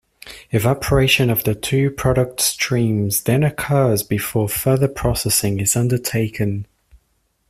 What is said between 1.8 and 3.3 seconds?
product streams